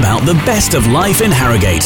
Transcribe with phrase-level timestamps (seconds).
[0.00, 1.82] about the best of life in Harrogate.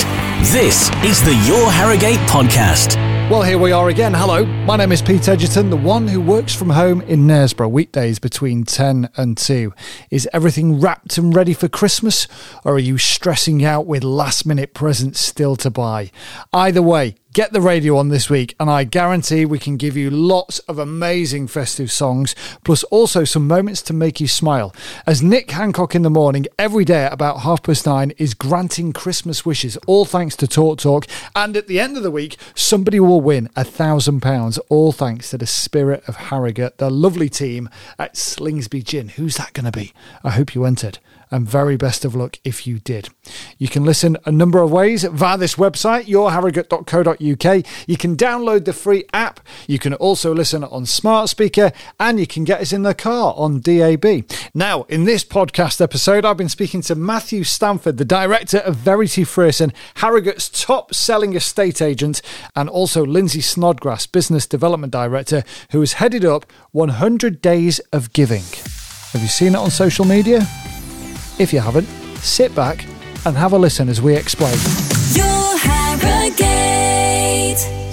[0.52, 2.94] This is the Your Harrogate podcast.
[3.28, 4.14] Well, here we are again.
[4.14, 8.20] Hello, my name is Pete Edgerton, the one who works from home in Knaresborough weekdays
[8.20, 9.74] between 10 and 2.
[10.12, 12.28] Is everything wrapped and ready for Christmas,
[12.64, 16.12] or are you stressing out with last minute presents still to buy?
[16.52, 20.08] Either way, Get the radio on this week, and I guarantee we can give you
[20.08, 24.72] lots of amazing festive songs, plus also some moments to make you smile.
[25.04, 28.92] As Nick Hancock in the morning, every day at about half past nine, is granting
[28.92, 31.06] Christmas wishes, all thanks to Talk Talk.
[31.34, 35.30] And at the end of the week, somebody will win a thousand pounds, all thanks
[35.30, 39.08] to the spirit of Harrogate, the lovely team at Slingsby Gin.
[39.08, 39.92] Who's that going to be?
[40.22, 41.00] I hope you entered
[41.34, 43.08] and very best of luck if you did.
[43.58, 47.66] You can listen a number of ways via this website, yourharrogate.co.uk.
[47.88, 49.40] You can download the free app.
[49.66, 53.34] You can also listen on smart speaker and you can get us in the car
[53.36, 54.30] on DAB.
[54.54, 59.24] Now, in this podcast episode, I've been speaking to Matthew Stanford, the director of Verity
[59.24, 62.22] Frearson, Harrogate's top selling estate agent,
[62.54, 65.42] and also Lindsay Snodgrass, business development director,
[65.72, 68.44] who has headed up 100 Days of Giving.
[69.12, 70.46] Have you seen it on social media?
[71.36, 71.86] If you haven't,
[72.18, 72.84] sit back
[73.26, 74.54] and have a listen as we explain.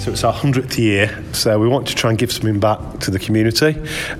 [0.00, 3.10] So it's our 100th year, so we want to try and give something back to
[3.10, 3.76] the community.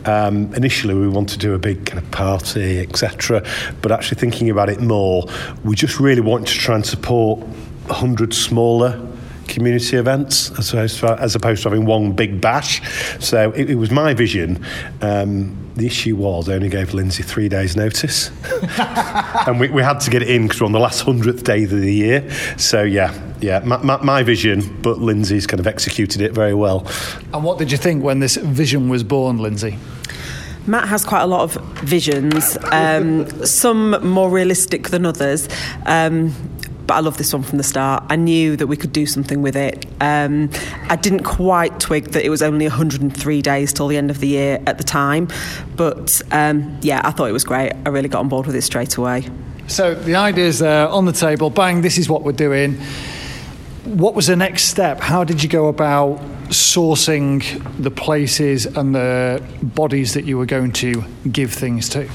[0.07, 3.45] Um, initially, we want to do a big kind of party, etc.
[3.81, 5.25] But actually, thinking about it more,
[5.65, 9.12] we just really want to try and support 100 smaller
[9.53, 12.81] community events as opposed to, as opposed to having one big bash.
[13.21, 14.65] So it, it was my vision.
[15.01, 18.31] Um, the issue was I only gave Lindsay three days' notice,
[19.47, 21.65] and we, we had to get it in because we're on the last hundredth day
[21.65, 22.31] of the year.
[22.59, 26.87] So yeah, yeah, my, my, my vision, but Lindsay's kind of executed it very well.
[27.33, 29.79] And what did you think when this vision was born, Lindsay?
[30.67, 35.49] Matt has quite a lot of visions, um, some more realistic than others.
[35.87, 36.33] Um,
[36.87, 38.05] but I love this one from the start.
[38.09, 39.87] I knew that we could do something with it.
[40.01, 40.51] Um,
[40.89, 44.29] I didn't quite twig that it was only 103 days till the end of the
[44.29, 45.29] year at the time,
[45.77, 47.73] but um, yeah, I thought it was great.
[47.85, 49.29] I really got on board with it straight away.
[49.69, 51.51] So the idea's there on the table.
[51.51, 51.83] Bang!
[51.83, 52.75] This is what we're doing.
[53.85, 55.01] What was the next step?
[55.01, 56.19] How did you go about
[56.49, 57.43] sourcing
[57.83, 62.09] the places and the bodies that you were going to give things to?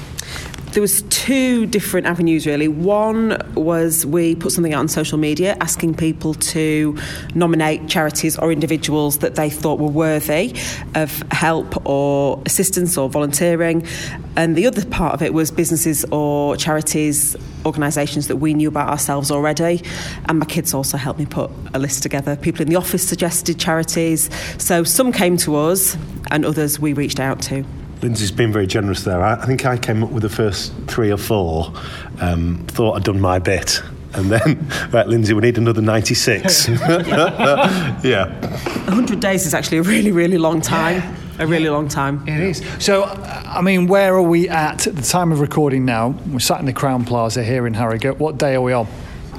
[0.78, 2.68] There was two different avenues really.
[2.68, 6.96] One was we put something out on social media asking people to
[7.34, 10.54] nominate charities or individuals that they thought were worthy
[10.94, 13.88] of help or assistance or volunteering.
[14.36, 18.90] And the other part of it was businesses or charities, organisations that we knew about
[18.90, 19.82] ourselves already.
[20.26, 22.36] And my kids also helped me put a list together.
[22.36, 24.30] People in the office suggested charities.
[24.60, 25.98] So some came to us
[26.30, 27.66] and others we reached out to.
[28.02, 29.22] Lindsay's been very generous there.
[29.22, 31.74] I, I think I came up with the first three or four,
[32.20, 33.82] um, thought I'd done my bit.
[34.14, 36.68] And then, right, Lindsay, we need another 96.
[36.70, 38.04] yeah.
[38.88, 41.16] 100 days is actually a really, really long time.
[41.40, 42.28] A really long time.
[42.28, 42.64] It is.
[42.80, 46.16] So, I mean, where are we at at the time of recording now?
[46.32, 48.18] We're sat in the Crowne Plaza here in Harrogate.
[48.18, 48.88] What day are we on?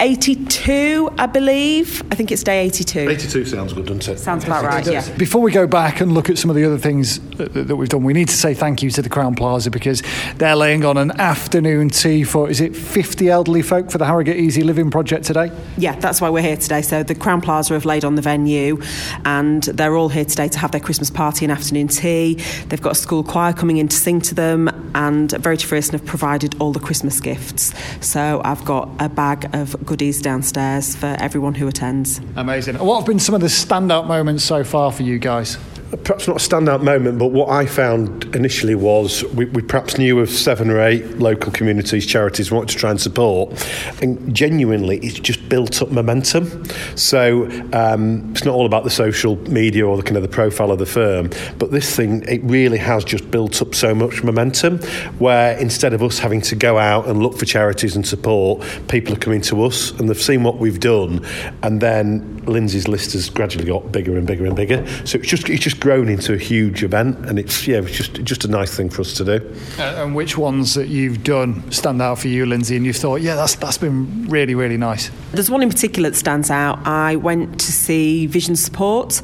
[0.00, 2.02] 82, I believe.
[2.10, 3.00] I think it's day 82.
[3.00, 4.18] 82 sounds good, doesn't it?
[4.18, 5.16] Sounds about right, yeah.
[5.16, 7.88] Before we go back and look at some of the other things that, that we've
[7.88, 10.02] done, we need to say thank you to the Crowne Plaza because
[10.36, 14.36] they're laying on an afternoon tea for, is it 50 elderly folk for the Harrogate
[14.36, 15.50] Easy Living Project today?
[15.76, 16.82] Yeah, that's why we're here today.
[16.82, 18.80] So the Crowne Plaza have laid on the venue
[19.24, 22.34] and they're all here today to have their Christmas party and afternoon tea.
[22.68, 26.06] They've got a school choir coming in to sing to them and Verity Frearson have
[26.06, 27.72] provided all the Christmas gifts.
[28.00, 32.20] So I've got a bag of goodies downstairs for everyone who attends.
[32.36, 32.76] Amazing.
[32.76, 35.56] What have been some of the standout moments so far for you guys?
[36.04, 40.20] Perhaps not a standout moment, but what I found initially was we, we perhaps knew
[40.20, 43.66] of seven or eight local communities, charities we wanted to try and support,
[44.02, 46.62] and genuinely it's just built up momentum.
[46.94, 50.70] So um, it's not all about the social media or the kind of the profile
[50.70, 54.80] of the firm, but this thing it really has just built up so much momentum.
[55.18, 59.14] Where instead of us having to go out and look for charities and support, people
[59.14, 61.24] are coming to us and they've seen what we've done,
[61.62, 64.86] and then Lindsay's list has gradually got bigger and bigger and bigger.
[65.06, 68.14] So it's just it's just grown into a huge event, and it's yeah, it's just
[68.24, 69.54] just a nice thing for us to do.
[69.78, 72.76] Uh, and which ones that you've done stand out for you, Lindsay?
[72.76, 75.10] And you've thought, yeah, that's that's been really really nice.
[75.32, 76.86] There's one in particular that stands out.
[76.86, 79.22] I went to see Vision Support,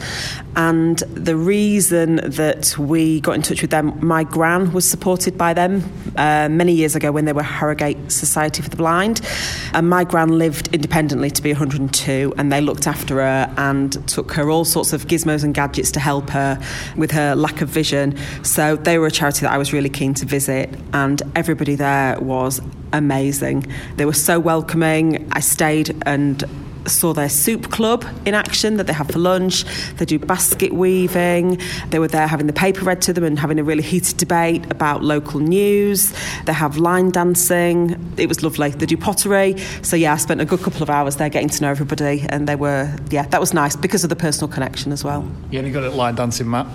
[0.56, 5.54] and the reason that we got in touch with them, my gran was supported by
[5.54, 5.82] them
[6.16, 9.20] uh, many years ago when they were Harrogate Society for the Blind,
[9.72, 14.32] and my gran lived independently to be 102, and they looked after her and took
[14.32, 16.60] her all sorts of gizmos and gadgets to help her her
[16.96, 18.16] with her lack of vision.
[18.42, 22.20] So they were a charity that I was really keen to visit, and everybody there
[22.20, 22.60] was
[22.92, 23.66] amazing.
[23.96, 25.28] They were so welcoming.
[25.32, 26.44] I stayed and
[26.86, 29.64] saw their soup club in action that they have for lunch.
[29.96, 31.60] They do basket weaving.
[31.90, 34.70] They were there having the paper read to them and having a really heated debate
[34.70, 36.12] about local news.
[36.46, 38.14] They have line dancing.
[38.16, 38.70] It was lovely.
[38.70, 39.58] They do pottery.
[39.82, 42.48] So yeah, I spent a good couple of hours there getting to know everybody, and
[42.48, 45.28] they were yeah, that was nice because of the personal connection as well.
[45.50, 46.66] You only got at line dancing, Matt.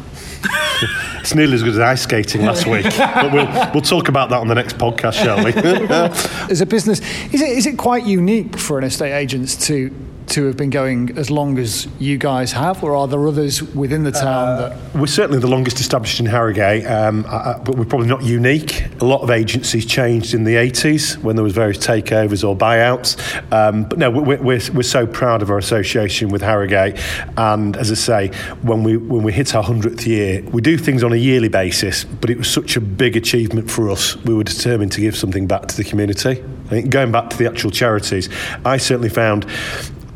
[1.20, 4.38] It's nearly as good as ice skating last week, but we'll we'll talk about that
[4.38, 5.52] on the next podcast, shall we?
[6.50, 7.02] As a business,
[7.34, 9.90] is it is it quite unique for an estate agent to
[10.30, 14.04] to have been going as long as you guys have, or are there others within
[14.04, 14.96] the town that?
[14.96, 18.86] We're certainly the longest established in Harrogate, um, uh, but we're probably not unique.
[19.02, 23.18] A lot of agencies changed in the 80s when there was various takeovers or buyouts.
[23.52, 27.00] Um, but no, we're, we're, we're so proud of our association with Harrogate.
[27.38, 28.28] And as I say,
[28.62, 32.04] when we when we hit our 100th year, we do things on a yearly basis,
[32.04, 34.16] but it was such a big achievement for us.
[34.18, 36.44] We were determined to give something back to the community.
[36.66, 38.30] I think going back to the actual charities,
[38.64, 39.46] I certainly found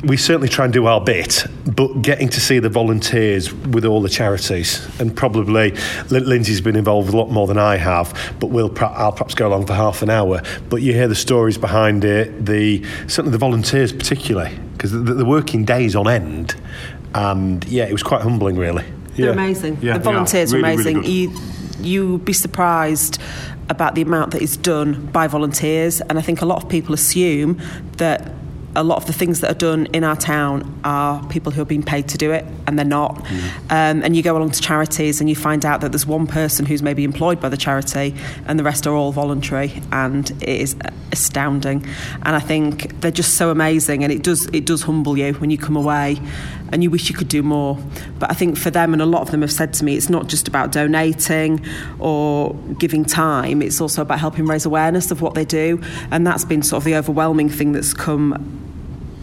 [0.06, 4.00] we certainly try and do our bit, but getting to see the volunteers with all
[4.00, 5.72] the charities, and probably
[6.10, 9.66] Lindsay's been involved a lot more than I have, but we'll I'll perhaps go along
[9.66, 10.42] for half an hour.
[10.68, 15.24] But you hear the stories behind it, the certainly the volunteers particularly, because the, the
[15.24, 16.54] working days on end,
[17.14, 18.84] and yeah, it was quite humbling, really.
[19.16, 19.32] They're Yeah.
[19.32, 19.78] amazing.
[19.80, 20.12] Yeah, the they are.
[20.12, 21.02] volunteers Really, are really amazing.
[21.02, 21.10] good.
[21.10, 21.32] you
[21.80, 23.20] you would be surprised
[23.68, 26.94] about the amount that is done by volunteers, and I think a lot of people
[26.94, 27.60] assume
[27.96, 28.32] that
[28.76, 31.66] a lot of the things that are done in our town are people who are
[31.66, 33.18] being paid to do it, and they're not.
[33.70, 36.66] Um, and you go along to charities and you find out that there's one person
[36.66, 38.14] who's maybe employed by the charity,
[38.46, 40.76] and the rest are all voluntary, and it is
[41.12, 41.86] astounding.
[42.22, 45.50] And I think they're just so amazing, and it does it does humble you when
[45.50, 46.18] you come away,
[46.72, 47.78] and you wish you could do more.
[48.18, 50.10] But I think for them, and a lot of them have said to me, it's
[50.10, 51.64] not just about donating
[51.98, 55.80] or giving time; it's also about helping raise awareness of what they do,
[56.10, 58.60] and that's been sort of the overwhelming thing that's come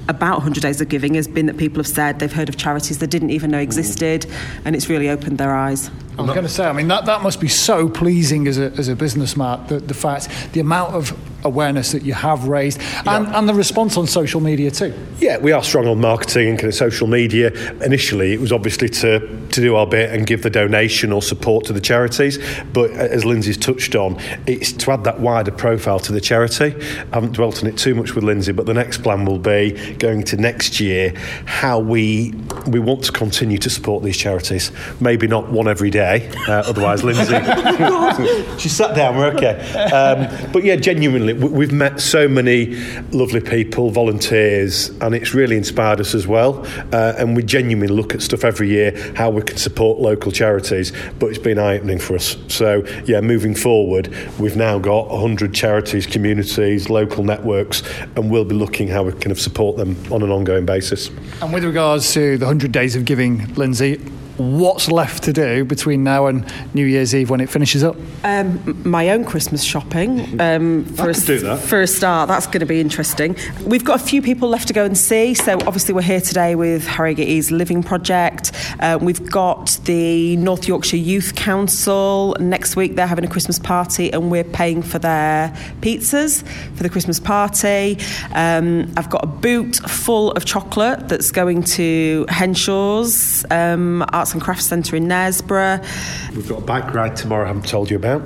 [0.07, 2.99] about 100 Days of Giving has been that people have said they've heard of charities
[2.99, 3.63] they didn't even know mm.
[3.63, 4.25] existed,
[4.65, 5.89] and it's really opened their eyes.
[6.21, 8.71] I was going to say, I mean, that, that must be so pleasing as a,
[8.73, 12.79] as a business, Matt, the, the fact, the amount of awareness that you have raised
[13.07, 14.93] and, and the response on social media too.
[15.19, 17.51] Yeah, we are strong on marketing and kind of social media.
[17.83, 21.65] Initially, it was obviously to, to do our bit and give the donation or support
[21.65, 22.39] to the charities.
[22.73, 26.75] But as Lindsay's touched on, it's to add that wider profile to the charity.
[26.75, 29.95] I haven't dwelt on it too much with Lindsay, but the next plan will be
[29.95, 31.13] going to next year
[31.45, 32.33] how we
[32.67, 34.71] we want to continue to support these charities.
[34.99, 36.10] Maybe not one every day,
[36.47, 37.33] uh, otherwise Lindsay.
[38.59, 39.17] she sat down.
[39.17, 39.59] We're okay.
[39.91, 42.75] Um, but yeah, genuinely, we- we've met so many
[43.11, 46.65] lovely people, volunteers, and it's really inspired us as well.
[46.91, 50.91] Uh, and we genuinely look at stuff every year how we can support local charities.
[51.19, 52.37] But it's been eye-opening for us.
[52.47, 57.83] So yeah, moving forward, we've now got 100 charities, communities, local networks,
[58.15, 61.09] and we'll be looking how we can support them on an ongoing basis.
[61.41, 63.99] And with regards to the 100 Days of Giving, Lindsay,
[64.41, 67.95] what's left to do between now and New Year's Eve when it finishes up?
[68.23, 71.59] Um, my own Christmas shopping um, for, a, could do that.
[71.59, 72.27] for a start.
[72.27, 73.35] That's going to be interesting.
[73.65, 75.33] We've got a few people left to go and see.
[75.33, 78.51] So obviously we're here today with Harrogate Ease Living Project.
[78.79, 82.95] Uh, we've got the North Yorkshire Youth Council next week.
[82.95, 85.49] They're having a Christmas party, and we're paying for their
[85.81, 86.45] pizzas
[86.75, 87.97] for the Christmas party.
[88.33, 94.41] Um, I've got a boot full of chocolate that's going to Henshaw's um, Arts and
[94.41, 96.35] Crafts Centre in Knaresborough.
[96.35, 97.45] We've got a bike ride tomorrow.
[97.45, 98.21] I haven't told you about.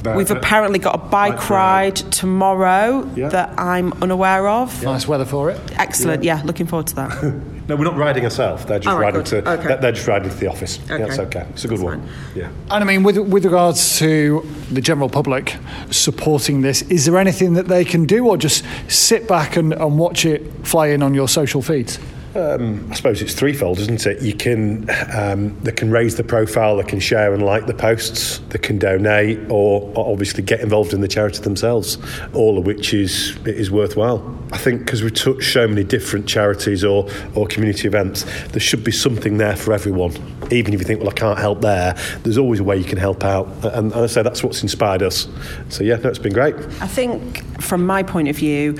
[0.00, 2.12] About- We've uh, apparently got a bike, Bike ride, ride.
[2.12, 3.30] tomorrow Yeah.
[3.30, 4.80] that I'm unaware of.
[4.84, 5.60] Nice weather for it.
[5.76, 6.40] Excellent, yeah.
[6.44, 7.42] looking forward to that.
[7.68, 8.64] No, we're not riding ourselves.
[8.64, 9.44] They're just All right, riding good.
[9.44, 9.50] to.
[9.50, 9.68] Okay.
[9.68, 10.78] they're- They're just riding to the office.
[10.88, 11.04] Yeah, Okay.
[11.04, 11.46] it's okay.
[11.50, 12.00] It's a good That's one.
[12.00, 12.08] fine.
[12.34, 12.48] Yeah.
[12.70, 14.40] And I mean, with, with regards to
[14.72, 15.54] the general public
[15.90, 19.98] supporting this, is there anything that they can do or just sit back and, and
[19.98, 21.98] watch it fly in on your social feeds?
[22.34, 24.20] Um, I suppose it's threefold, isn't it?
[24.22, 28.38] You can um, they can raise the profile, they can share and like the posts,
[28.50, 31.98] they can donate, or, or obviously get involved in the charity themselves.
[32.34, 34.38] All of which is is worthwhile.
[34.52, 38.84] I think because we touch so many different charities or or community events, there should
[38.84, 40.12] be something there for everyone.
[40.50, 42.98] Even if you think, well, I can't help there, there's always a way you can
[42.98, 43.46] help out.
[43.64, 45.28] And, and I say that's what's inspired us.
[45.68, 46.54] So yeah, no, it's been great.
[46.80, 48.78] I think, from my point of view,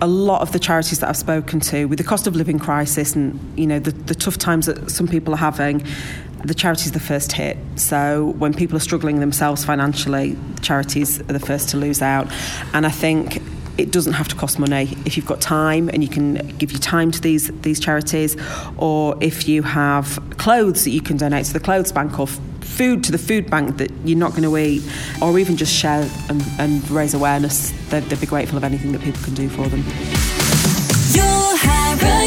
[0.00, 3.14] a lot of the charities that I've spoken to, with the cost of living crisis
[3.14, 5.84] and you know the, the tough times that some people are having,
[6.44, 7.56] the charities are the first hit.
[7.76, 12.30] So when people are struggling themselves financially, charities are the first to lose out.
[12.74, 13.42] And I think
[13.78, 16.80] it doesn't have to cost money if you've got time and you can give your
[16.80, 18.36] time to these these charities,
[18.76, 22.28] or if you have clothes that you can donate to the clothes bank or
[22.66, 24.82] food to the food bank that you're not going to eat,
[25.22, 27.70] or even just share and, and raise awareness.
[27.88, 29.82] They'd, they'd, be grateful of anything that people can do for them.
[31.12, 32.26] Your Harrogate.